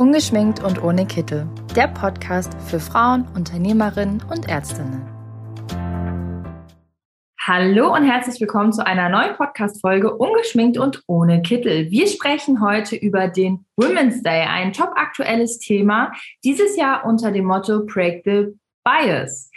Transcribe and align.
Ungeschminkt 0.00 0.64
und 0.64 0.82
ohne 0.82 1.04
Kittel. 1.04 1.46
Der 1.76 1.86
Podcast 1.86 2.54
für 2.66 2.80
Frauen, 2.80 3.28
Unternehmerinnen 3.34 4.22
und 4.30 4.48
Ärztinnen. 4.48 5.06
Hallo 7.38 7.94
und 7.94 8.10
herzlich 8.10 8.40
willkommen 8.40 8.72
zu 8.72 8.86
einer 8.86 9.10
neuen 9.10 9.36
Podcast-Folge 9.36 10.16
Ungeschminkt 10.16 10.78
und 10.78 11.02
ohne 11.06 11.42
Kittel. 11.42 11.90
Wir 11.90 12.06
sprechen 12.06 12.62
heute 12.62 12.96
über 12.96 13.28
den 13.28 13.66
Women's 13.76 14.22
Day, 14.22 14.46
ein 14.48 14.72
top 14.72 14.92
aktuelles 14.96 15.58
Thema, 15.58 16.12
dieses 16.44 16.78
Jahr 16.78 17.04
unter 17.04 17.30
dem 17.30 17.44
Motto 17.44 17.84
Break 17.84 18.22
the 18.24 18.58
Bias. 18.82 19.50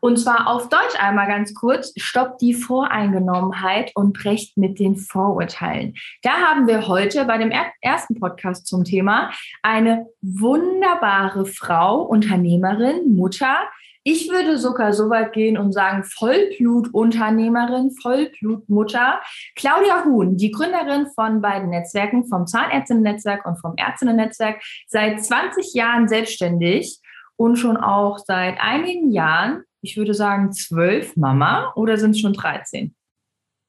Und 0.00 0.18
zwar 0.18 0.48
auf 0.48 0.68
Deutsch 0.68 0.98
einmal 0.98 1.26
ganz 1.26 1.54
kurz, 1.54 1.92
stoppt 1.96 2.40
die 2.40 2.54
Voreingenommenheit 2.54 3.92
und 3.94 4.12
brecht 4.12 4.56
mit 4.56 4.78
den 4.78 4.96
Vorurteilen. 4.96 5.94
Da 6.22 6.32
haben 6.32 6.66
wir 6.66 6.86
heute 6.88 7.24
bei 7.24 7.38
dem 7.38 7.52
ersten 7.80 8.18
Podcast 8.20 8.66
zum 8.66 8.84
Thema 8.84 9.30
eine 9.62 10.06
wunderbare 10.22 11.46
Frau, 11.46 12.02
Unternehmerin, 12.02 13.14
Mutter. 13.16 13.56
Ich 14.04 14.30
würde 14.30 14.56
sogar 14.56 14.92
so 14.94 15.10
weit 15.10 15.32
gehen 15.32 15.58
und 15.58 15.72
sagen 15.72 16.04
Vollblutunternehmerin, 16.04 17.90
Vollblutmutter. 18.00 19.20
Claudia 19.54 20.04
Huhn, 20.04 20.36
die 20.36 20.50
Gründerin 20.50 21.08
von 21.14 21.42
beiden 21.42 21.70
Netzwerken, 21.70 22.26
vom 22.26 22.46
Zahnärztinnen-Netzwerk 22.46 23.44
und 23.44 23.56
vom 23.60 23.74
Ärztinnen-Netzwerk, 23.76 24.62
seit 24.86 25.22
20 25.22 25.74
Jahren 25.74 26.08
selbstständig 26.08 27.00
und 27.36 27.56
schon 27.56 27.76
auch 27.76 28.18
seit 28.18 28.58
einigen 28.60 29.10
Jahren 29.10 29.64
ich 29.80 29.96
würde 29.96 30.14
sagen, 30.14 30.52
zwölf 30.52 31.16
Mama 31.16 31.72
oder 31.74 31.98
sind 31.98 32.12
es 32.12 32.20
schon 32.20 32.32
13? 32.32 32.94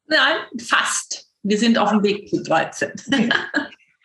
Nein, 0.07 0.37
fast. 0.59 1.27
Wir 1.43 1.57
sind 1.57 1.77
auf 1.77 1.91
dem 1.91 2.03
Weg 2.03 2.29
zu 2.29 2.41
13. 2.43 2.93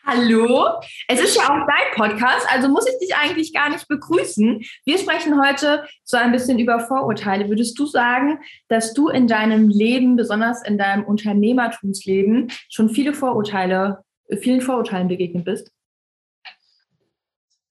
Hallo, 0.07 0.67
es 1.09 1.19
ist 1.19 1.35
ja 1.35 1.45
auch 1.45 1.67
dein 1.67 1.95
Podcast, 1.95 2.47
also 2.51 2.69
muss 2.69 2.87
ich 2.87 2.99
dich 2.99 3.17
eigentlich 3.17 3.55
gar 3.55 3.71
nicht 3.71 3.89
begrüßen. 3.89 4.63
Wir 4.85 4.99
sprechen 4.99 5.41
heute 5.43 5.87
so 6.05 6.19
ein 6.19 6.31
bisschen 6.31 6.59
über 6.59 6.79
Vorurteile. 6.79 7.49
Würdest 7.49 7.79
du 7.79 7.87
sagen, 7.87 8.39
dass 8.69 8.93
du 8.93 9.09
in 9.09 9.29
deinem 9.29 9.71
Leben, 9.71 10.15
besonders 10.15 10.63
in 10.63 10.77
deinem 10.77 11.05
Unternehmertumsleben, 11.05 12.53
schon 12.69 12.91
viele 12.91 13.15
Vorurteile, 13.15 14.05
vielen 14.43 14.61
Vorurteilen 14.61 15.09
begegnet 15.09 15.47
bist? 15.47 15.73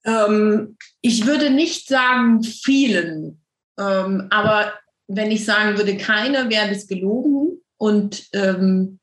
Ähm, 0.06 0.76
ich 1.02 1.28
würde 1.28 1.52
nicht 1.52 1.88
sagen 1.88 2.42
vielen. 2.42 3.43
Ähm, 3.80 4.28
aber 4.30 4.74
wenn 5.08 5.32
ich 5.32 5.46
sagen 5.46 5.78
würde, 5.78 5.98
keine, 5.98 6.50
wäre 6.50 6.70
das 6.70 6.88
gelogen. 6.88 7.62
Und 7.78 8.28
ähm, 8.34 9.00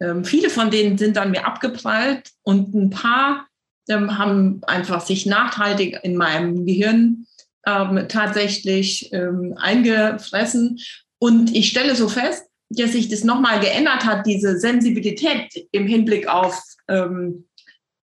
ähm, 0.00 0.24
viele 0.24 0.50
von 0.50 0.70
denen 0.70 0.98
sind 0.98 1.16
an 1.18 1.30
mir 1.30 1.46
abgeprallt 1.46 2.30
und 2.42 2.74
ein 2.74 2.90
paar 2.90 3.46
ähm, 3.88 4.18
haben 4.18 4.60
einfach 4.66 5.00
sich 5.00 5.26
nachhaltig 5.26 5.98
in 6.02 6.16
meinem 6.16 6.66
Gehirn 6.66 7.26
ähm, 7.66 8.06
tatsächlich 8.08 9.12
ähm, 9.12 9.54
eingefressen. 9.56 10.78
Und 11.18 11.54
ich 11.54 11.68
stelle 11.68 11.96
so 11.96 12.08
fest, 12.08 12.44
dass 12.68 12.92
sich 12.92 13.08
das 13.08 13.24
nochmal 13.24 13.60
geändert 13.60 14.04
hat, 14.04 14.26
diese 14.26 14.58
Sensibilität 14.58 15.68
im 15.72 15.86
Hinblick 15.86 16.28
auf 16.28 16.62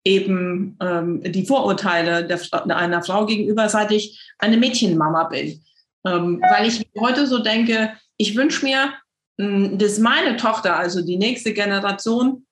eben 0.04 0.76
die 1.24 1.46
Vorurteile 1.46 2.26
der, 2.26 2.38
einer 2.76 3.02
Frau 3.02 3.24
gegenüber, 3.24 3.66
seit 3.70 3.92
ich 3.92 4.20
eine 4.38 4.58
Mädchenmama 4.58 5.24
bin. 5.24 5.64
Ähm, 6.06 6.40
weil 6.50 6.68
ich 6.68 6.86
heute 6.98 7.26
so 7.26 7.38
denke, 7.38 7.94
ich 8.16 8.36
wünsche 8.36 8.64
mir, 8.64 8.92
hm, 9.40 9.78
dass 9.78 9.98
meine 9.98 10.36
Tochter, 10.36 10.76
also 10.76 11.04
die 11.04 11.16
nächste 11.16 11.52
Generation, 11.52 12.46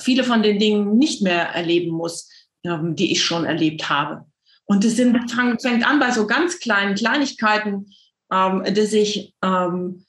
viele 0.00 0.24
von 0.24 0.42
den 0.42 0.58
Dingen 0.58 0.96
nicht 0.96 1.22
mehr 1.22 1.48
erleben 1.50 1.92
muss, 1.92 2.28
ähm, 2.64 2.96
die 2.96 3.12
ich 3.12 3.24
schon 3.24 3.44
erlebt 3.44 3.88
habe. 3.88 4.24
Und 4.66 4.82
sind, 4.84 5.30
fängt 5.30 5.86
an 5.86 6.00
bei 6.00 6.10
so 6.10 6.26
ganz 6.26 6.58
kleinen 6.58 6.94
Kleinigkeiten, 6.94 7.86
ähm, 8.32 8.64
dass 8.64 8.92
ich, 8.92 9.34
ähm, 9.42 10.04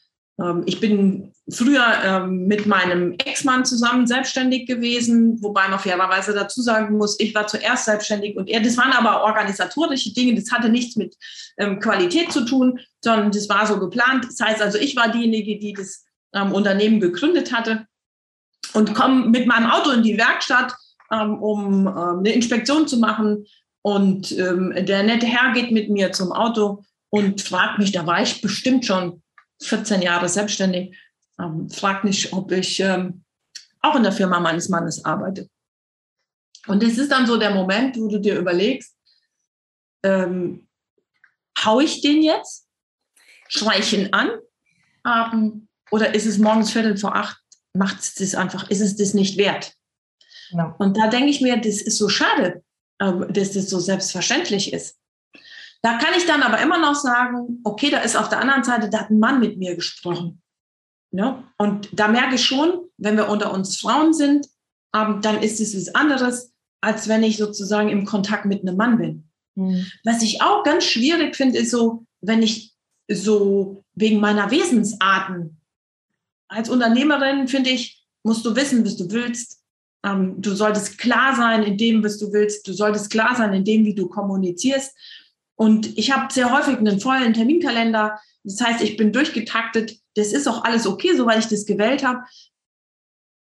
ich 0.65 0.81
bin 0.81 1.33
früher 1.49 1.85
ähm, 2.03 2.47
mit 2.47 2.65
meinem 2.65 3.13
Ex-Mann 3.13 3.65
zusammen 3.65 4.07
selbstständig 4.07 4.65
gewesen, 4.65 5.41
wobei 5.41 5.67
man 5.67 5.79
fairerweise 5.79 6.33
dazu 6.33 6.61
sagen 6.61 6.97
muss, 6.97 7.19
ich 7.19 7.35
war 7.35 7.45
zuerst 7.45 7.85
selbstständig 7.85 8.35
und 8.35 8.49
er, 8.49 8.61
das 8.61 8.77
waren 8.77 8.91
aber 8.91 9.23
organisatorische 9.23 10.13
Dinge, 10.13 10.35
das 10.35 10.51
hatte 10.51 10.69
nichts 10.69 10.95
mit 10.95 11.15
ähm, 11.57 11.79
Qualität 11.79 12.31
zu 12.31 12.45
tun, 12.45 12.79
sondern 13.03 13.31
das 13.31 13.47
war 13.47 13.67
so 13.67 13.79
geplant. 13.79 14.25
Das 14.25 14.39
heißt 14.39 14.61
also, 14.61 14.79
ich 14.79 14.95
war 14.95 15.11
diejenige, 15.11 15.59
die 15.59 15.73
das 15.73 16.03
ähm, 16.33 16.51
Unternehmen 16.51 16.99
gegründet 16.99 17.53
hatte 17.53 17.85
und 18.73 18.95
komme 18.95 19.27
mit 19.27 19.45
meinem 19.45 19.69
Auto 19.69 19.91
in 19.91 20.01
die 20.01 20.17
Werkstatt, 20.17 20.73
ähm, 21.11 21.37
um 21.41 21.87
ähm, 21.87 22.19
eine 22.19 22.33
Inspektion 22.33 22.87
zu 22.87 22.97
machen. 22.97 23.45
Und 23.83 24.31
ähm, 24.31 24.73
der 24.75 25.03
nette 25.03 25.27
Herr 25.27 25.53
geht 25.53 25.71
mit 25.71 25.91
mir 25.91 26.11
zum 26.11 26.31
Auto 26.31 26.83
und 27.11 27.41
fragt 27.41 27.77
mich, 27.77 27.91
da 27.91 28.07
war 28.07 28.23
ich 28.23 28.41
bestimmt 28.41 28.83
schon 28.83 29.21
14 29.61 30.01
Jahre 30.01 30.29
selbstständig, 30.29 30.97
ähm, 31.39 31.69
fragt 31.69 32.03
mich, 32.03 32.33
ob 32.33 32.51
ich 32.51 32.79
ähm, 32.79 33.23
auch 33.81 33.95
in 33.95 34.03
der 34.03 34.11
Firma 34.11 34.39
meines 34.39 34.69
Mannes 34.69 35.03
arbeite. 35.05 35.49
Und 36.67 36.81
es 36.83 36.97
ist 36.97 37.11
dann 37.11 37.27
so 37.27 37.37
der 37.37 37.51
Moment, 37.51 37.97
wo 37.97 38.07
du 38.07 38.19
dir 38.19 38.37
überlegst, 38.37 38.95
ähm, 40.03 40.67
hau 41.63 41.79
ich 41.79 42.01
den 42.01 42.21
jetzt? 42.21 42.67
Schrei 43.47 43.79
ich 43.79 43.93
ihn 43.93 44.13
an? 44.13 44.29
Ähm, 45.05 45.67
oder 45.91 46.15
ist 46.15 46.25
es 46.25 46.37
morgens 46.37 46.71
Viertel 46.71 46.97
vor 46.97 47.15
acht? 47.15 47.39
Macht 47.73 47.99
es 47.99 48.15
das 48.15 48.35
einfach, 48.35 48.69
ist 48.69 48.81
es 48.81 48.95
das 48.95 49.13
nicht 49.13 49.37
wert? 49.37 49.73
Ja. 50.51 50.75
Und 50.79 50.97
da 50.97 51.07
denke 51.07 51.29
ich 51.29 51.41
mir, 51.41 51.57
das 51.57 51.81
ist 51.81 51.97
so 51.97 52.09
schade, 52.09 52.63
ähm, 52.99 53.31
dass 53.31 53.51
das 53.51 53.69
so 53.69 53.79
selbstverständlich 53.79 54.73
ist. 54.73 54.97
Da 55.85 55.99
kann 55.99 56.15
ich 56.17 56.25
dann 56.25 56.41
aber 56.41 56.59
immer 56.63 56.79
noch 56.79 56.95
sagen, 56.95 57.59
okay, 57.63 57.91
da 57.91 57.99
ist 57.99 58.15
auf 58.15 58.27
der 58.27 58.39
anderen 58.39 58.63
Seite, 58.63 58.89
da 58.89 59.01
hat 59.01 59.11
ein 59.11 59.19
Mann 59.19 59.39
mit 59.39 59.59
mir 59.59 59.75
gesprochen. 59.75 60.41
Ja? 61.11 61.43
Und 61.59 61.89
da 61.91 62.07
merke 62.07 62.33
ich 62.33 62.43
schon, 62.43 62.89
wenn 62.97 63.17
wir 63.17 63.29
unter 63.29 63.53
uns 63.53 63.77
Frauen 63.77 64.11
sind, 64.11 64.47
ähm, 64.95 65.21
dann 65.21 65.43
ist 65.43 65.59
es 65.59 65.77
was 65.77 65.93
anderes, 65.93 66.51
als 66.81 67.07
wenn 67.07 67.21
ich 67.21 67.37
sozusagen 67.37 67.89
im 67.89 68.03
Kontakt 68.03 68.45
mit 68.45 68.61
einem 68.61 68.77
Mann 68.77 68.97
bin. 68.97 69.29
Mhm. 69.53 69.85
Was 70.03 70.23
ich 70.23 70.41
auch 70.41 70.63
ganz 70.63 70.85
schwierig 70.85 71.35
finde, 71.35 71.59
ist 71.59 71.69
so, 71.69 72.07
wenn 72.19 72.41
ich 72.41 72.73
so 73.07 73.83
wegen 73.93 74.19
meiner 74.19 74.49
Wesensarten 74.49 75.61
als 76.47 76.67
Unternehmerin, 76.67 77.47
finde 77.47 77.69
ich, 77.69 78.03
musst 78.23 78.43
du 78.43 78.55
wissen, 78.55 78.83
was 78.83 78.97
du 78.97 79.11
willst. 79.11 79.61
Ähm, 80.03 80.41
du 80.41 80.55
solltest 80.55 80.97
klar 80.97 81.35
sein 81.35 81.61
in 81.61 81.77
dem, 81.77 82.03
was 82.03 82.17
du 82.17 82.33
willst. 82.33 82.67
Du 82.67 82.73
solltest 82.73 83.11
klar 83.11 83.35
sein 83.35 83.53
in 83.53 83.63
dem, 83.63 83.85
wie 83.85 83.93
du 83.93 84.09
kommunizierst. 84.09 84.91
Und 85.55 85.97
ich 85.97 86.11
habe 86.11 86.31
sehr 86.33 86.51
häufig 86.51 86.77
einen 86.77 86.99
vollen 86.99 87.33
Terminkalender. 87.33 88.19
Das 88.43 88.61
heißt, 88.61 88.81
ich 88.81 88.97
bin 88.97 89.13
durchgetaktet. 89.13 89.97
Das 90.15 90.33
ist 90.33 90.47
auch 90.47 90.63
alles 90.63 90.85
okay, 90.85 91.15
soweit 91.15 91.39
ich 91.39 91.47
das 91.47 91.65
gewählt 91.65 92.03
habe. 92.03 92.23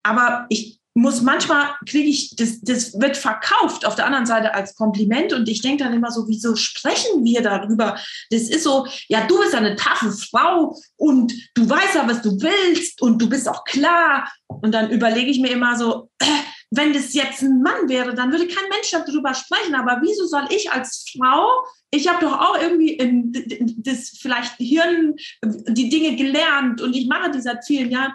Aber 0.03 0.47
ich 0.49 0.79
muss 0.99 1.23
manchmal 1.23 1.75
kriege 1.87 2.09
ich, 2.09 2.35
das, 2.37 2.61
das 2.61 2.99
wird 3.01 3.17
verkauft 3.17 3.87
auf 3.87 3.95
der 3.95 4.07
anderen 4.07 4.27
Seite 4.27 4.53
als 4.55 4.75
Kompliment 4.75 5.33
und 5.33 5.49
ich 5.49 5.63
denke 5.63 5.85
dann 5.85 5.93
immer 5.93 6.11
so, 6.11 6.27
wieso 6.27 6.57
sprechen 6.57 7.25
wir 7.25 7.41
darüber? 7.41 7.99
Das 8.31 8.43
ist 8.43 8.65
so, 8.65 8.87
ja, 9.09 9.27
du 9.27 9.39
bist 9.39 9.55
eine 9.55 9.77
taffe 9.77 10.11
Frau 10.11 10.77
und 10.97 11.33
du 11.55 11.69
weißt 11.69 11.95
ja, 11.95 12.09
was 12.09 12.23
du 12.23 12.41
willst 12.41 13.01
und 13.01 13.23
du 13.23 13.29
bist 13.29 13.49
auch 13.49 13.65
klar. 13.65 14.29
Und 14.49 14.73
dann 14.73 14.91
überlege 14.91 15.31
ich 15.31 15.39
mir 15.41 15.51
immer 15.51 15.79
so, 15.79 16.11
äh, 16.19 16.25
wenn 16.71 16.93
das 16.93 17.15
jetzt 17.15 17.43
ein 17.43 17.63
Mann 17.63 17.89
wäre, 17.89 18.15
dann 18.15 18.31
würde 18.31 18.47
kein 18.47 18.69
Mensch 18.69 18.91
darüber 18.91 19.35
sprechen. 19.35 19.75
Aber 19.75 20.01
wieso 20.03 20.27
soll 20.27 20.47
ich 20.51 20.71
als 20.71 21.07
Frau, 21.17 21.65
ich 21.91 22.09
habe 22.09 22.25
doch 22.25 22.39
auch 22.39 22.61
irgendwie 22.61 22.93
in, 22.95 23.33
das 23.79 24.11
vielleicht 24.21 24.57
Hirn, 24.59 25.15
die 25.43 25.89
Dinge 25.89 26.17
gelernt 26.17 26.81
und 26.81 26.95
ich 26.95 27.07
mache 27.07 27.31
die 27.31 27.41
seit 27.41 27.65
vielen 27.65 27.91
Jahren. 27.91 28.13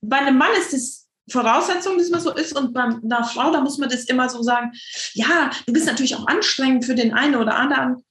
Bei 0.00 0.18
einem 0.18 0.38
Mann 0.38 0.52
ist 0.58 0.74
es 0.74 1.08
Voraussetzung, 1.30 1.98
dass 1.98 2.10
man 2.10 2.20
so 2.20 2.32
ist 2.34 2.56
und 2.56 2.72
bei 2.72 2.82
einer 2.82 3.24
Frau, 3.24 3.52
da 3.52 3.60
muss 3.60 3.78
man 3.78 3.88
das 3.88 4.04
immer 4.04 4.28
so 4.28 4.42
sagen, 4.42 4.72
ja, 5.12 5.50
du 5.66 5.72
bist 5.72 5.86
natürlich 5.86 6.16
auch 6.16 6.26
anstrengend 6.26 6.84
für 6.84 6.96
den 6.96 7.14
einen 7.14 7.36
oder 7.36 7.56
anderen. 7.56 8.04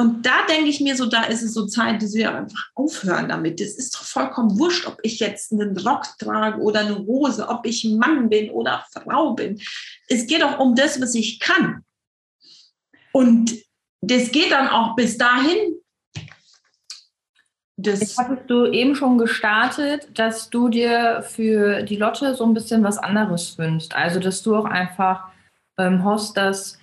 Und 0.00 0.24
da 0.24 0.46
denke 0.48 0.70
ich 0.70 0.80
mir 0.80 0.96
so, 0.96 1.04
da 1.04 1.24
ist 1.24 1.42
es 1.42 1.52
so 1.52 1.66
Zeit, 1.66 2.00
dass 2.00 2.14
wir 2.14 2.34
einfach 2.34 2.70
aufhören 2.74 3.28
damit. 3.28 3.60
Es 3.60 3.76
ist 3.76 3.94
doch 3.94 4.02
vollkommen 4.02 4.58
wurscht, 4.58 4.86
ob 4.86 4.98
ich 5.02 5.20
jetzt 5.20 5.52
einen 5.52 5.76
Rock 5.76 6.06
trage 6.18 6.58
oder 6.58 6.80
eine 6.80 6.96
Hose, 7.00 7.46
ob 7.46 7.66
ich 7.66 7.84
Mann 7.84 8.30
bin 8.30 8.48
oder 8.48 8.82
Frau 8.94 9.34
bin. 9.34 9.60
Es 10.08 10.26
geht 10.26 10.40
doch 10.40 10.58
um 10.58 10.74
das, 10.74 11.02
was 11.02 11.14
ich 11.14 11.38
kann. 11.38 11.84
Und 13.12 13.52
das 14.00 14.32
geht 14.32 14.52
dann 14.52 14.68
auch 14.68 14.96
bis 14.96 15.18
dahin. 15.18 15.74
Das 17.76 18.00
Jetzt 18.00 18.16
hattest 18.16 18.48
du 18.48 18.64
eben 18.72 18.96
schon 18.96 19.18
gestartet, 19.18 20.18
dass 20.18 20.48
du 20.48 20.70
dir 20.70 21.22
für 21.28 21.82
die 21.82 21.96
Lotte 21.96 22.34
so 22.34 22.46
ein 22.46 22.54
bisschen 22.54 22.82
was 22.82 22.96
anderes 22.96 23.58
wünschst. 23.58 23.94
Also, 23.94 24.18
dass 24.18 24.42
du 24.42 24.56
auch 24.56 24.64
einfach 24.64 25.24
ähm, 25.76 26.04
hoffst, 26.04 26.38
dass 26.38 26.79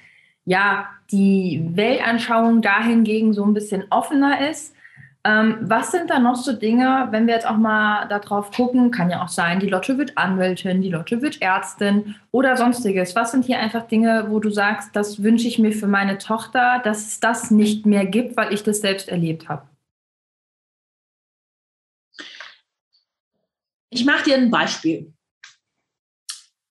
ja, 0.48 0.88
die 1.12 1.62
Weltanschauung 1.74 2.62
dahingegen 2.62 3.34
so 3.34 3.44
ein 3.44 3.54
bisschen 3.54 3.84
offener 3.90 4.50
ist. 4.50 4.74
Ähm, 5.26 5.58
was 5.60 5.92
sind 5.92 6.10
da 6.10 6.20
noch 6.20 6.38
so 6.38 6.54
Dinge, 6.54 7.10
wenn 7.12 7.28
wir 7.28 7.34
jetzt 7.34 7.46
auch 7.46 7.58
mal 7.58 8.08
darauf 8.08 8.52
gucken, 8.52 8.90
kann 8.90 9.10
ja 9.10 9.22
auch 9.22 9.28
sein, 9.28 9.60
die 9.60 9.68
Lotte 9.68 9.98
wird 9.98 10.18
Anwältin, 10.18 10.82
die 10.82 10.90
Lotte 10.90 11.22
wird 11.22 11.42
Ärztin 11.42 12.16
oder 12.32 12.56
sonstiges. 12.56 13.14
Was 13.14 13.32
sind 13.32 13.44
hier 13.44 13.60
einfach 13.60 13.90
Dinge, 13.90 14.28
wo 14.30 14.40
du 14.40 14.50
sagst, 14.50 14.96
das 14.96 15.22
wünsche 15.22 15.50
ich 15.50 15.60
mir 15.60 15.74
für 15.74 15.88
meine 15.88 16.18
Tochter, 16.18 16.80
dass 16.82 17.06
es 17.08 17.20
das 17.20 17.52
nicht 17.52 17.86
mehr 17.86 18.06
gibt, 18.06 18.38
weil 18.38 18.54
ich 18.54 18.64
das 18.64 18.80
selbst 18.80 19.10
erlebt 19.10 19.50
habe? 19.50 19.68
Ich 23.90 24.06
mache 24.06 24.24
dir 24.24 24.38
ein 24.38 24.50
Beispiel. 24.50 25.12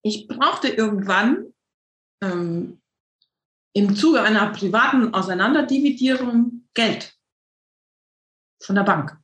Ich 0.02 0.28
brauchte 0.28 0.68
irgendwann 0.68 1.52
ähm, 2.22 2.80
im 3.76 3.94
Zuge 3.94 4.22
einer 4.22 4.50
privaten 4.52 5.12
Auseinanderdividierung 5.12 6.66
Geld 6.72 7.14
von 8.62 8.74
der 8.74 8.84
Bank. 8.84 9.18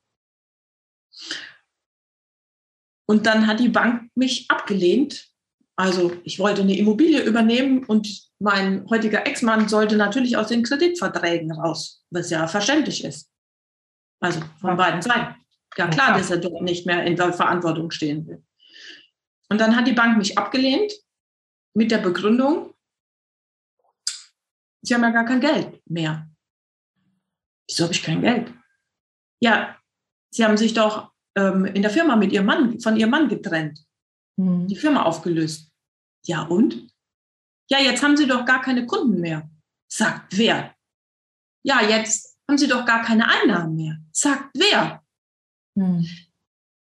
Und 3.08 3.24
dann 3.24 3.46
hat 3.46 3.60
die 3.60 3.70
Bank 3.70 4.10
mich 4.14 4.50
abgelehnt. 4.50 5.26
Also 5.74 6.14
ich 6.24 6.38
wollte 6.38 6.60
eine 6.60 6.76
Immobilie 6.76 7.22
übernehmen 7.22 7.84
und 7.86 8.30
mein 8.40 8.86
heutiger 8.90 9.26
Ex-Mann 9.26 9.70
sollte 9.70 9.96
natürlich 9.96 10.36
aus 10.36 10.48
den 10.48 10.64
Kreditverträgen 10.64 11.50
raus, 11.52 12.04
was 12.10 12.28
ja 12.28 12.46
verständlich 12.46 13.04
ist. 13.04 13.30
Also 14.20 14.40
von 14.60 14.76
beiden 14.76 15.00
Seiten. 15.00 15.34
Ja 15.78 15.88
klar, 15.88 16.18
dass 16.18 16.30
er 16.30 16.36
dort 16.36 16.60
nicht 16.60 16.84
mehr 16.84 17.04
in 17.04 17.16
der 17.16 17.32
Verantwortung 17.32 17.90
stehen 17.90 18.26
will. 18.26 18.44
Und 19.48 19.62
dann 19.62 19.74
hat 19.74 19.86
die 19.86 19.94
Bank 19.94 20.18
mich 20.18 20.36
abgelehnt 20.36 20.92
mit 21.74 21.90
der 21.90 21.98
Begründung, 21.98 22.71
sie 24.82 24.94
haben 24.94 25.02
ja 25.02 25.10
gar 25.10 25.24
kein 25.24 25.40
Geld 25.40 25.80
mehr. 25.86 26.28
Wieso 27.68 27.84
habe 27.84 27.94
ich 27.94 28.02
kein 28.02 28.20
Geld? 28.20 28.52
Ja, 29.40 29.76
sie 30.30 30.44
haben 30.44 30.56
sich 30.56 30.74
doch 30.74 31.12
ähm, 31.36 31.64
in 31.64 31.82
der 31.82 31.90
Firma 31.90 32.16
mit 32.16 32.32
ihrem 32.32 32.46
Mann, 32.46 32.80
von 32.80 32.96
ihrem 32.96 33.10
Mann 33.10 33.28
getrennt. 33.28 33.84
Mhm. 34.36 34.66
Die 34.66 34.76
Firma 34.76 35.02
aufgelöst. 35.04 35.70
Ja, 36.26 36.42
und? 36.42 36.88
Ja, 37.70 37.78
jetzt 37.78 38.02
haben 38.02 38.16
sie 38.16 38.26
doch 38.26 38.44
gar 38.44 38.60
keine 38.60 38.86
Kunden 38.86 39.20
mehr. 39.20 39.48
Sagt 39.88 40.36
wer? 40.36 40.74
Ja, 41.64 41.80
jetzt 41.82 42.38
haben 42.48 42.58
sie 42.58 42.68
doch 42.68 42.84
gar 42.84 43.02
keine 43.02 43.28
Einnahmen 43.28 43.76
mehr. 43.76 43.98
Sagt 44.12 44.50
wer? 44.54 45.02
Mhm. 45.74 46.06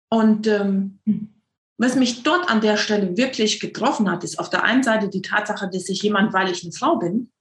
Und 0.10 0.48
ähm, 0.48 1.00
hm. 1.06 1.42
was 1.78 1.96
mich 1.96 2.24
dort 2.24 2.50
an 2.50 2.62
der 2.62 2.76
Stelle 2.78 3.16
wirklich 3.16 3.60
getroffen 3.60 4.10
hat, 4.12 4.24
ist 4.24 4.40
auf 4.40 4.50
der 4.50 4.64
einen 4.64 4.84
Seite 4.84 5.08
die 5.08 5.22
Tatsache, 5.22 5.70
dass 5.70 5.84
sich 5.84 6.02
jemand, 6.02 6.34
weil 6.34 6.52
ich 6.52 6.64
eine 6.64 6.74
Frau 6.74 6.98
bin, 6.98 7.32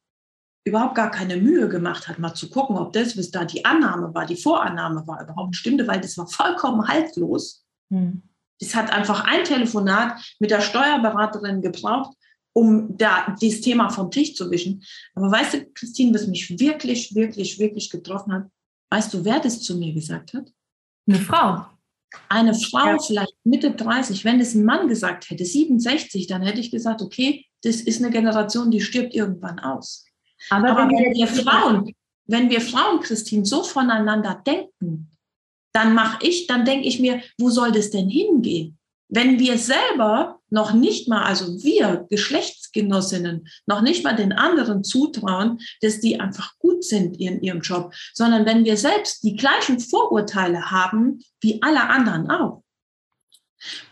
überhaupt 0.64 0.94
gar 0.94 1.10
keine 1.10 1.36
Mühe 1.36 1.68
gemacht 1.68 2.08
hat, 2.08 2.18
mal 2.18 2.34
zu 2.34 2.50
gucken, 2.50 2.76
ob 2.76 2.92
das, 2.92 3.16
was 3.16 3.30
da 3.30 3.44
die 3.44 3.64
Annahme 3.64 4.14
war, 4.14 4.26
die 4.26 4.36
Vorannahme 4.36 5.06
war, 5.06 5.22
überhaupt 5.22 5.56
stimmte, 5.56 5.86
weil 5.86 6.00
das 6.00 6.18
war 6.18 6.26
vollkommen 6.26 6.86
haltlos. 6.86 7.64
Hm. 7.90 8.22
Es 8.60 8.74
hat 8.74 8.92
einfach 8.92 9.24
ein 9.24 9.44
Telefonat 9.44 10.20
mit 10.38 10.50
der 10.50 10.60
Steuerberaterin 10.60 11.62
gebraucht, 11.62 12.14
um 12.52 12.96
da 12.96 13.34
dieses 13.40 13.62
Thema 13.62 13.88
vom 13.88 14.10
Tisch 14.10 14.34
zu 14.34 14.50
wischen. 14.50 14.82
Aber 15.14 15.30
weißt 15.30 15.54
du, 15.54 15.66
Christine, 15.72 16.12
was 16.14 16.26
mich 16.26 16.58
wirklich, 16.58 17.14
wirklich, 17.14 17.58
wirklich 17.58 17.88
getroffen 17.88 18.32
hat, 18.32 18.46
weißt 18.90 19.14
du, 19.14 19.24
wer 19.24 19.40
das 19.40 19.62
zu 19.62 19.78
mir 19.78 19.94
gesagt 19.94 20.34
hat? 20.34 20.52
Eine 21.08 21.18
Frau. 21.18 21.66
Eine 22.28 22.54
Frau, 22.54 22.86
ja. 22.86 22.98
vielleicht 22.98 23.34
Mitte 23.44 23.70
30, 23.70 24.24
wenn 24.24 24.40
es 24.40 24.54
ein 24.54 24.64
Mann 24.64 24.88
gesagt 24.88 25.30
hätte, 25.30 25.44
67, 25.44 26.26
dann 26.26 26.42
hätte 26.42 26.60
ich 26.60 26.70
gesagt, 26.70 27.00
okay, 27.00 27.46
das 27.62 27.76
ist 27.76 28.02
eine 28.02 28.10
Generation, 28.10 28.70
die 28.70 28.80
stirbt 28.80 29.14
irgendwann 29.14 29.58
aus. 29.58 30.04
Aber, 30.48 30.70
Aber 30.70 30.88
wenn 30.88 31.14
wir 31.14 31.26
Frauen, 31.26 31.94
wenn 32.26 32.48
wir 32.48 32.60
Frauen, 32.60 33.00
Christine, 33.00 33.44
so 33.44 33.62
voneinander 33.62 34.40
denken, 34.46 35.10
dann 35.72 35.94
mache 35.94 36.26
ich, 36.26 36.46
dann 36.46 36.64
denke 36.64 36.86
ich 36.86 37.00
mir, 37.00 37.22
wo 37.38 37.50
soll 37.50 37.72
das 37.72 37.90
denn 37.90 38.08
hingehen? 38.08 38.78
Wenn 39.08 39.40
wir 39.40 39.58
selber 39.58 40.38
noch 40.50 40.72
nicht 40.72 41.08
mal, 41.08 41.24
also 41.24 41.62
wir 41.62 42.06
Geschlechtsgenossinnen, 42.10 43.48
noch 43.66 43.80
nicht 43.80 44.04
mal 44.04 44.14
den 44.14 44.32
anderen 44.32 44.84
zutrauen, 44.84 45.58
dass 45.80 46.00
die 46.00 46.20
einfach 46.20 46.56
gut 46.58 46.84
sind 46.84 47.20
in 47.20 47.42
ihrem 47.42 47.60
Job, 47.60 47.92
sondern 48.14 48.46
wenn 48.46 48.64
wir 48.64 48.76
selbst 48.76 49.24
die 49.24 49.36
gleichen 49.36 49.80
Vorurteile 49.80 50.70
haben 50.70 51.20
wie 51.40 51.60
alle 51.62 51.88
anderen 51.88 52.30
auch. 52.30 52.62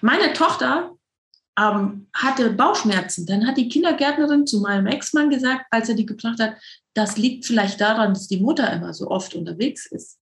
Meine 0.00 0.32
Tochter 0.32 0.97
ähm, 1.58 2.06
hatte 2.14 2.50
Bauchschmerzen. 2.50 3.26
Dann 3.26 3.46
hat 3.46 3.56
die 3.56 3.68
Kindergärtnerin 3.68 4.46
zu 4.46 4.60
meinem 4.60 4.86
Ex-Mann 4.86 5.30
gesagt, 5.30 5.66
als 5.70 5.88
er 5.88 5.96
die 5.96 6.06
gebracht 6.06 6.38
hat, 6.40 6.56
das 6.94 7.16
liegt 7.16 7.46
vielleicht 7.46 7.80
daran, 7.80 8.14
dass 8.14 8.28
die 8.28 8.40
Mutter 8.40 8.72
immer 8.72 8.94
so 8.94 9.08
oft 9.08 9.34
unterwegs 9.34 9.86
ist. 9.86 10.18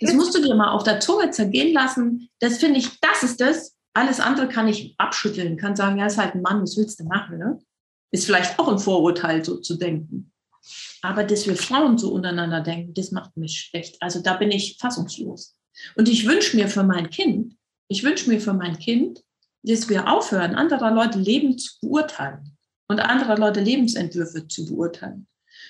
Das 0.00 0.12
musst 0.12 0.34
du 0.34 0.42
dir 0.42 0.54
mal 0.54 0.72
auf 0.72 0.82
der 0.82 1.00
Zunge 1.00 1.30
zergehen 1.30 1.72
lassen. 1.72 2.28
Das 2.40 2.58
finde 2.58 2.80
ich, 2.80 3.00
das 3.00 3.22
ist 3.22 3.40
das. 3.40 3.76
Alles 3.94 4.18
andere 4.18 4.48
kann 4.48 4.66
ich 4.66 4.94
abschütteln, 4.98 5.56
kann 5.56 5.76
sagen, 5.76 5.98
ja, 5.98 6.06
ist 6.06 6.18
halt 6.18 6.34
ein 6.34 6.42
Mann, 6.42 6.62
was 6.62 6.76
willst 6.76 6.98
du 6.98 7.04
machen? 7.04 7.38
Ne? 7.38 7.60
Ist 8.10 8.26
vielleicht 8.26 8.58
auch 8.58 8.68
ein 8.68 8.80
Vorurteil, 8.80 9.44
so 9.44 9.58
zu 9.58 9.76
denken. 9.76 10.32
Aber 11.02 11.22
dass 11.22 11.46
wir 11.46 11.54
Frauen 11.54 11.96
so 11.96 12.12
untereinander 12.12 12.60
denken, 12.60 12.94
das 12.94 13.12
macht 13.12 13.36
mich 13.36 13.56
schlecht. 13.60 13.96
Also 14.00 14.20
da 14.20 14.34
bin 14.34 14.50
ich 14.50 14.78
fassungslos. 14.80 15.56
Und 15.96 16.08
ich 16.08 16.26
wünsche 16.26 16.56
mir 16.56 16.68
für 16.68 16.82
mein 16.82 17.10
Kind, 17.10 17.54
ich 17.88 18.02
wünsche 18.02 18.28
mir 18.28 18.40
für 18.40 18.54
mein 18.54 18.78
Kind, 18.78 19.22
dass 19.62 19.88
wir 19.88 20.08
aufhören, 20.08 20.54
anderer 20.54 20.90
Leute 20.90 21.18
Leben 21.18 21.58
zu 21.58 21.70
beurteilen 21.80 22.56
und 22.88 23.00
anderer 23.00 23.38
Leute 23.38 23.60
Lebensentwürfe 23.60 24.46
zu 24.46 24.66
beurteilen, 24.66 25.26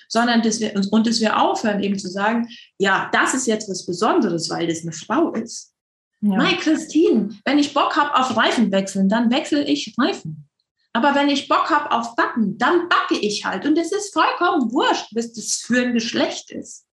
sondern 0.09 0.41
dass 0.41 0.59
wir 0.59 0.75
und 0.91 1.07
dass 1.07 1.19
wir 1.19 1.39
aufhören, 1.39 1.81
eben 1.81 1.97
zu 1.97 2.09
sagen, 2.09 2.47
ja, 2.77 3.09
das 3.13 3.33
ist 3.33 3.47
jetzt 3.47 3.69
was 3.69 3.85
Besonderes, 3.85 4.49
weil 4.49 4.67
das 4.67 4.81
eine 4.81 4.91
Frau 4.91 5.31
ist. 5.33 5.73
Ja. 6.21 6.37
Mai 6.37 6.53
Christine, 6.53 7.29
wenn 7.45 7.59
ich 7.59 7.73
Bock 7.73 7.95
habe 7.95 8.15
auf 8.15 8.35
Reifen 8.35 8.71
wechseln, 8.71 9.09
dann 9.09 9.31
wechsle 9.31 9.63
ich 9.63 9.93
Reifen. 9.97 10.49
Aber 10.93 11.13
wenn 11.13 11.29
ich 11.29 11.49
Bock 11.49 11.69
habe 11.69 11.91
auf 11.91 12.15
Backen, 12.15 12.57
dann 12.57 12.87
backe 12.87 13.17
ich 13.19 13.43
halt. 13.45 13.65
Und 13.65 13.77
es 13.77 13.91
ist 13.91 14.13
vollkommen 14.13 14.71
wurscht, 14.71 15.13
was 15.13 15.33
das 15.33 15.57
für 15.57 15.81
ein 15.81 15.93
Geschlecht 15.93 16.51
ist. 16.51 16.85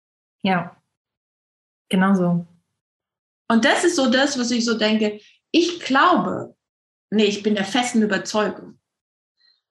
Ja, 0.43 0.75
genau 1.87 2.13
so. 2.13 2.45
Und 3.47 3.65
das 3.65 3.83
ist 3.83 3.95
so 3.95 4.09
das, 4.09 4.37
was 4.37 4.51
ich 4.51 4.65
so 4.65 4.77
denke. 4.77 5.19
Ich 5.51 5.79
glaube, 5.79 6.55
nee, 7.09 7.25
ich 7.25 7.43
bin 7.43 7.55
der 7.55 7.65
festen 7.65 8.01
Überzeugung, 8.01 8.79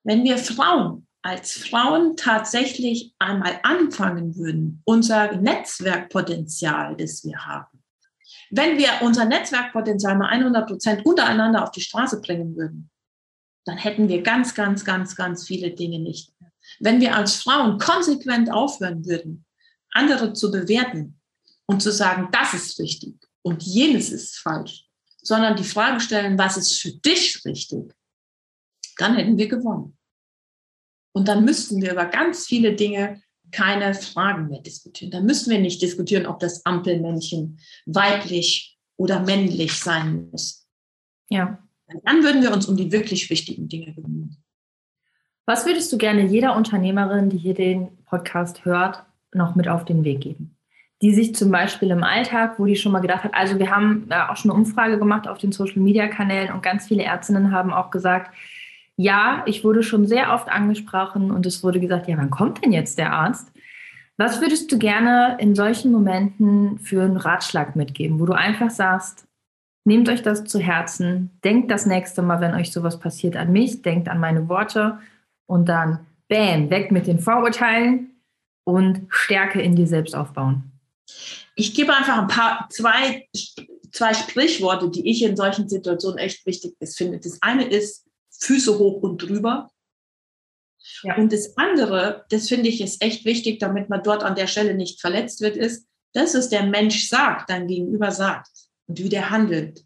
wenn 0.05 0.25
wir 0.25 0.39
Frauen 0.39 1.07
als 1.23 1.53
Frauen 1.53 2.17
tatsächlich 2.17 3.15
einmal 3.19 3.61
anfangen 3.63 4.37
würden, 4.37 4.83
unser 4.85 5.37
Netzwerkpotenzial, 5.37 6.97
das 6.97 7.25
wir 7.25 7.47
haben, 7.47 7.83
wenn 8.51 8.77
wir 8.77 8.89
unser 9.03 9.25
Netzwerkpotenzial 9.25 10.17
mal 10.19 10.29
100 10.29 10.67
Prozent 10.67 11.07
untereinander 11.07 11.63
auf 11.63 11.71
die 11.71 11.81
Straße 11.81 12.21
bringen 12.21 12.57
würden, 12.57 12.91
dann 13.65 13.79
hätten 13.79 14.09
wir 14.09 14.23
ganz, 14.23 14.55
ganz, 14.55 14.85
ganz, 14.85 15.15
ganz 15.15 15.47
viele 15.47 15.71
Dinge 15.71 16.01
nicht 16.01 16.33
mehr. 16.41 16.51
Wenn 16.81 17.01
wir 17.01 17.15
als 17.17 17.37
Frauen 17.37 17.79
konsequent 17.79 18.53
aufhören 18.53 19.07
würden, 19.07 19.45
andere 19.93 20.33
zu 20.33 20.51
bewerten 20.51 21.21
und 21.67 21.83
zu 21.83 21.93
sagen, 21.93 22.29
das 22.33 22.55
ist 22.55 22.79
richtig 22.81 23.23
und 23.43 23.63
jenes 23.63 24.11
ist 24.11 24.39
falsch, 24.39 24.89
sondern 25.23 25.57
die 25.57 25.65
Frage 25.65 26.01
stellen, 26.01 26.39
was 26.39 26.57
ist 26.57 26.81
für 26.81 26.93
dich 26.93 27.45
richtig, 27.45 27.93
dann 28.99 29.17
hätten 29.17 29.39
wir 29.39 29.49
gewonnen. 29.49 29.97
Und 31.13 31.29
dann 31.29 31.45
müssten 31.45 31.83
wir 31.83 31.93
über 31.93 32.07
ganz 32.07 32.47
viele 32.47 32.75
Dinge 32.75 33.23
keine 33.51 33.95
Fragen 33.95 34.49
mehr 34.49 34.63
diskutieren. 34.63 35.11
Dann 35.11 35.27
müssten 35.27 35.51
wir 35.51 35.59
nicht 35.59 35.83
diskutieren, 35.83 36.27
ob 36.27 36.41
das 36.41 36.65
Ampelmännchen 36.65 37.59
weiblich 37.85 38.79
oder 38.97 39.21
männlich 39.21 39.75
sein 39.75 40.31
muss. 40.31 40.67
Ja. 41.29 41.59
Dann 42.05 42.23
würden 42.23 42.43
wir 42.43 42.53
uns 42.53 42.67
um 42.67 42.77
die 42.77 42.91
wirklich 42.91 43.29
wichtigen 43.29 43.69
Dinge 43.69 43.93
bemühen. 43.93 44.43
Was 45.45 45.67
würdest 45.67 45.93
du 45.93 45.99
gerne 45.99 46.25
jeder 46.27 46.57
Unternehmerin, 46.57 47.29
die 47.29 47.37
hier 47.37 47.55
den 47.55 48.03
Podcast 48.05 48.65
hört, 48.65 49.05
noch 49.35 49.55
mit 49.55 49.69
auf 49.69 49.85
den 49.85 50.05
Weg 50.05 50.23
geben? 50.23 50.57
Die 51.03 51.13
sich 51.13 51.35
zum 51.35 51.51
Beispiel 51.51 51.91
im 51.91 52.05
Alltag, 52.05 52.59
wo 52.59 52.65
die 52.65 52.77
schon 52.77 52.93
mal 52.93 53.01
gedacht 53.01 53.25
hat, 53.25 53.35
also 53.35 53.59
wir 53.59 53.71
haben 53.71 54.07
da 54.09 54.29
auch 54.29 54.37
schon 54.37 54.53
eine 54.53 54.61
Umfrage 54.61 54.99
gemacht 54.99 55.27
auf 55.27 55.39
den 55.39 55.51
Social-Media-Kanälen 55.51 56.53
und 56.53 56.63
ganz 56.63 56.87
viele 56.87 57.03
Ärztinnen 57.03 57.51
haben 57.51 57.73
auch 57.73 57.91
gesagt, 57.91 58.33
ja, 58.97 59.43
ich 59.47 59.65
wurde 59.65 59.83
schon 59.83 60.07
sehr 60.07 60.33
oft 60.33 60.49
angesprochen 60.49 61.33
und 61.33 61.45
es 61.45 61.65
wurde 61.65 61.81
gesagt, 61.81 62.07
ja, 62.07 62.17
wann 62.17 62.31
kommt 62.31 62.65
denn 62.65 62.71
jetzt 62.71 62.99
der 62.99 63.13
Arzt? 63.13 63.51
Was 64.17 64.41
würdest 64.41 64.71
du 64.71 64.79
gerne 64.79 65.37
in 65.41 65.57
solchen 65.57 65.91
Momenten 65.91 66.79
für 66.79 67.03
einen 67.03 67.17
Ratschlag 67.17 67.75
mitgeben, 67.75 68.21
wo 68.21 68.27
du 68.27 68.35
einfach 68.35 68.71
sagst, 68.71 69.27
nehmt 69.85 70.09
euch 70.09 70.23
das 70.23 70.45
zu 70.45 70.61
Herzen, 70.61 71.31
denkt 71.43 71.73
das 71.73 71.85
nächste 71.85 72.23
Mal, 72.23 72.41
wenn 72.41 72.55
euch 72.55 72.71
sowas 72.71 73.01
passiert, 73.01 73.37
an 73.37 73.51
mich, 73.51 73.83
denkt 73.83 74.09
an 74.09 74.21
meine 74.21 74.49
Worte 74.49 74.99
und 75.47 75.69
dann, 75.69 76.07
bam, 76.29 76.71
weg 76.71 76.93
mit 76.93 77.09
den 77.09 77.19
Vorurteilen 77.19 78.11
und 78.65 79.07
Stärke 79.09 79.61
in 79.61 79.75
dir 79.75 79.89
selbst 79.89 80.15
aufbauen. 80.15 80.72
Ich 81.55 81.75
gebe 81.75 81.95
einfach 81.95 82.19
ein 82.19 82.29
paar, 82.29 82.69
zwei, 82.71 83.29
zwei 83.93 84.15
Sprichworte, 84.15 84.91
die 84.91 85.09
ich 85.11 85.23
in 85.23 85.37
solchen 85.37 85.69
Situationen 85.69 86.19
echt 86.19 86.47
wichtig 86.47 86.75
finde. 86.97 87.21
Das 87.21 87.41
eine 87.43 87.69
ist 87.69 88.07
Füße 88.31 88.79
hoch 88.79 89.03
und 89.03 89.19
drüber. 89.19 89.71
Ja. 91.03 91.17
Und 91.17 91.33
das 91.33 91.57
andere, 91.57 92.25
das 92.31 92.49
finde 92.49 92.69
ich 92.69 92.81
ist 92.81 93.03
echt 93.03 93.25
wichtig, 93.25 93.61
damit 93.61 93.89
man 93.89 94.03
dort 94.03 94.25
an 94.25 94.35
der 94.35 94.47
Stelle 94.47 94.75
nicht 94.75 95.01
verletzt 95.01 95.41
wird, 95.41 95.57
ist 95.57 95.87
Das, 96.15 96.35
was 96.35 96.49
der 96.49 96.65
Mensch 96.65 97.09
sagt, 97.09 97.49
dein 97.49 97.67
Gegenüber 97.69 98.11
sagt 98.11 98.51
und 98.87 98.99
wie 98.99 99.09
der 99.09 99.31
handelt, 99.31 99.85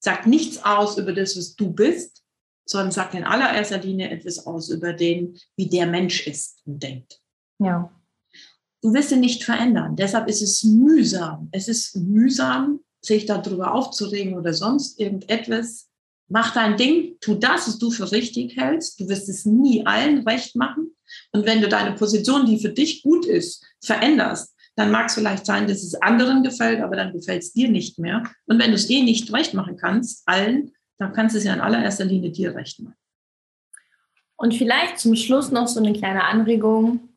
sagt 0.00 0.26
nichts 0.26 0.64
aus 0.64 0.98
über 0.98 1.12
das, 1.12 1.36
was 1.36 1.54
du 1.54 1.72
bist, 1.72 2.24
sondern 2.64 2.90
sagt 2.90 3.14
in 3.14 3.24
allererster 3.24 3.78
Linie 3.78 4.10
etwas 4.10 4.46
aus 4.46 4.70
über 4.70 4.92
den, 4.92 5.38
wie 5.56 5.68
der 5.68 5.86
Mensch 5.86 6.26
ist 6.26 6.62
und 6.66 6.82
denkt. 6.82 7.20
Ja. 7.58 7.92
Du 8.82 8.92
wirst 8.92 9.12
ihn 9.12 9.20
nicht 9.20 9.44
verändern. 9.44 9.96
Deshalb 9.96 10.28
ist 10.28 10.42
es 10.42 10.64
mühsam. 10.64 11.48
Es 11.52 11.68
ist 11.68 11.96
mühsam, 11.96 12.80
sich 13.00 13.26
darüber 13.26 13.74
aufzuregen 13.74 14.34
oder 14.34 14.52
sonst 14.52 14.98
irgendetwas. 14.98 15.88
Mach 16.28 16.52
dein 16.52 16.76
Ding, 16.76 17.16
tu 17.20 17.34
das, 17.34 17.68
was 17.68 17.78
du 17.78 17.90
für 17.90 18.10
richtig 18.10 18.56
hältst. 18.56 18.98
Du 18.98 19.08
wirst 19.08 19.28
es 19.28 19.44
nie 19.44 19.86
allen 19.86 20.26
recht 20.26 20.56
machen. 20.56 20.94
Und 21.32 21.46
wenn 21.46 21.60
du 21.60 21.68
deine 21.68 21.92
Position, 21.92 22.46
die 22.46 22.58
für 22.58 22.70
dich 22.70 23.02
gut 23.02 23.24
ist, 23.24 23.64
veränderst, 23.84 24.54
dann 24.74 24.90
mag 24.90 25.08
es 25.08 25.14
vielleicht 25.14 25.46
sein, 25.46 25.68
dass 25.68 25.82
es 25.82 25.94
anderen 26.00 26.42
gefällt, 26.42 26.80
aber 26.80 26.96
dann 26.96 27.12
gefällt 27.12 27.42
es 27.42 27.52
dir 27.52 27.68
nicht 27.68 27.98
mehr. 27.98 28.22
Und 28.46 28.58
wenn 28.58 28.70
du 28.70 28.76
es 28.76 28.88
eh 28.88 29.02
nicht 29.02 29.32
recht 29.32 29.54
machen 29.54 29.76
kannst, 29.76 30.22
allen, 30.26 30.72
dann 30.98 31.12
kannst 31.12 31.34
du 31.34 31.38
es 31.38 31.44
ja 31.44 31.52
in 31.52 31.60
allererster 31.60 32.04
Linie 32.04 32.30
dir 32.30 32.54
recht 32.54 32.80
machen. 32.80 32.96
Und 34.36 34.54
vielleicht 34.54 34.98
zum 34.98 35.14
Schluss 35.14 35.52
noch 35.52 35.68
so 35.68 35.78
eine 35.78 35.92
kleine 35.92 36.24
Anregung. 36.24 37.11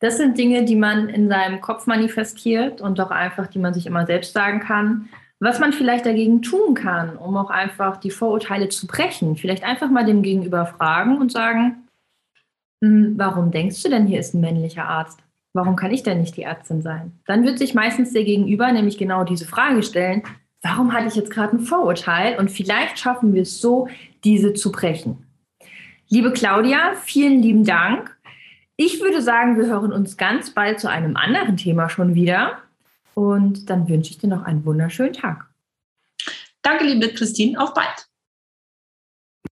Das 0.00 0.16
sind 0.16 0.38
Dinge, 0.38 0.64
die 0.64 0.76
man 0.76 1.08
in 1.08 1.28
seinem 1.28 1.60
Kopf 1.60 1.86
manifestiert 1.86 2.80
und 2.80 2.98
doch 2.98 3.10
einfach, 3.10 3.48
die 3.48 3.58
man 3.58 3.74
sich 3.74 3.86
immer 3.86 4.06
selbst 4.06 4.32
sagen 4.32 4.60
kann. 4.60 5.08
Was 5.40 5.60
man 5.60 5.72
vielleicht 5.72 6.06
dagegen 6.06 6.42
tun 6.42 6.74
kann, 6.74 7.16
um 7.16 7.36
auch 7.36 7.50
einfach 7.50 7.96
die 7.96 8.10
Vorurteile 8.10 8.68
zu 8.68 8.86
brechen. 8.86 9.36
Vielleicht 9.36 9.64
einfach 9.64 9.90
mal 9.90 10.04
dem 10.04 10.22
Gegenüber 10.22 10.66
fragen 10.66 11.18
und 11.18 11.30
sagen, 11.30 11.88
hm, 12.82 13.14
warum 13.16 13.50
denkst 13.50 13.82
du 13.82 13.88
denn, 13.88 14.06
hier 14.06 14.20
ist 14.20 14.34
ein 14.34 14.40
männlicher 14.40 14.84
Arzt? 14.84 15.20
Warum 15.54 15.76
kann 15.76 15.92
ich 15.92 16.02
denn 16.02 16.20
nicht 16.20 16.36
die 16.36 16.42
Ärztin 16.42 16.82
sein? 16.82 17.12
Dann 17.26 17.44
wird 17.44 17.58
sich 17.58 17.74
meistens 17.74 18.12
der 18.12 18.24
Gegenüber 18.24 18.70
nämlich 18.70 18.98
genau 18.98 19.24
diese 19.24 19.46
Frage 19.46 19.82
stellen, 19.82 20.22
warum 20.62 20.92
hatte 20.92 21.08
ich 21.08 21.14
jetzt 21.14 21.30
gerade 21.30 21.56
ein 21.56 21.60
Vorurteil? 21.60 22.38
Und 22.38 22.50
vielleicht 22.50 22.98
schaffen 22.98 23.34
wir 23.34 23.42
es 23.42 23.60
so, 23.60 23.88
diese 24.24 24.54
zu 24.54 24.70
brechen. 24.70 25.24
Liebe 26.08 26.32
Claudia, 26.32 26.94
vielen 27.04 27.42
lieben 27.42 27.64
Dank. 27.64 28.16
Ich 28.80 29.00
würde 29.00 29.20
sagen, 29.20 29.58
wir 29.58 29.66
hören 29.66 29.92
uns 29.92 30.16
ganz 30.16 30.50
bald 30.50 30.78
zu 30.78 30.88
einem 30.88 31.16
anderen 31.16 31.56
Thema 31.56 31.88
schon 31.88 32.14
wieder. 32.14 32.62
Und 33.14 33.68
dann 33.70 33.88
wünsche 33.88 34.12
ich 34.12 34.18
dir 34.18 34.28
noch 34.28 34.44
einen 34.44 34.64
wunderschönen 34.64 35.14
Tag. 35.14 35.48
Danke, 36.62 36.84
liebe 36.84 37.12
Christine. 37.12 37.60
Auf 37.60 37.74
bald. 37.74 38.07